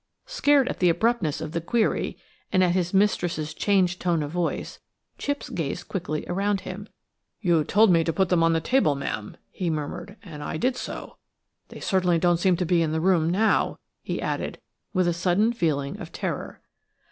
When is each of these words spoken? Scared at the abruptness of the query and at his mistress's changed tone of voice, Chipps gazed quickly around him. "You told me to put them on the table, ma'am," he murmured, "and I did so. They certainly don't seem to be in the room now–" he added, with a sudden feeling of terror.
Scared 0.25 0.67
at 0.67 0.79
the 0.79 0.89
abruptness 0.89 1.41
of 1.41 1.51
the 1.51 1.61
query 1.61 2.17
and 2.51 2.63
at 2.63 2.71
his 2.71 2.91
mistress's 2.91 3.53
changed 3.53 4.01
tone 4.01 4.23
of 4.23 4.31
voice, 4.31 4.79
Chipps 5.19 5.47
gazed 5.49 5.89
quickly 5.89 6.25
around 6.25 6.61
him. 6.61 6.89
"You 7.39 7.63
told 7.63 7.91
me 7.91 8.03
to 8.05 8.11
put 8.11 8.29
them 8.29 8.41
on 8.41 8.53
the 8.53 8.61
table, 8.61 8.95
ma'am," 8.95 9.37
he 9.51 9.69
murmured, 9.69 10.17
"and 10.23 10.41
I 10.43 10.57
did 10.57 10.75
so. 10.75 11.17
They 11.67 11.79
certainly 11.79 12.17
don't 12.17 12.39
seem 12.39 12.55
to 12.57 12.65
be 12.65 12.81
in 12.81 12.93
the 12.93 12.99
room 12.99 13.29
now–" 13.29 13.77
he 14.01 14.19
added, 14.19 14.59
with 14.91 15.07
a 15.07 15.13
sudden 15.13 15.53
feeling 15.53 15.99
of 16.01 16.11
terror. 16.11 16.61